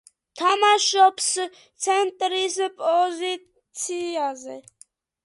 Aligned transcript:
თამაშობს 0.39 1.27
ცენტრის 1.85 2.55
პოზიციაზე. 2.79 4.57